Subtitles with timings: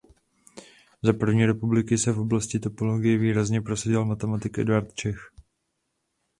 [1.01, 5.31] Za první republiky se v oblasti topologie výrazně prosadil matematik Eduard Čech.